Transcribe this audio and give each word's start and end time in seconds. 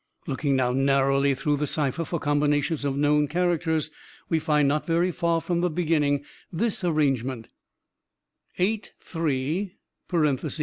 "Looking 0.25 0.55
now, 0.55 0.71
narrowly, 0.71 1.35
through 1.35 1.57
the 1.57 1.67
cipher 1.67 2.03
for 2.03 2.17
combinations 2.19 2.83
of 2.85 2.97
known 2.97 3.27
characters, 3.27 3.91
we 4.29 4.39
find, 4.39 4.67
not 4.67 4.87
very 4.87 5.11
far 5.11 5.41
from 5.41 5.61
the 5.61 5.69
beginning, 5.69 6.25
this 6.51 6.83
arrangement, 6.83 7.49
83(88, 8.57 8.91
or 9.05 10.21
egree. 10.23 10.49